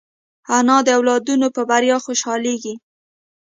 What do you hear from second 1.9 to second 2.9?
خوشحالېږي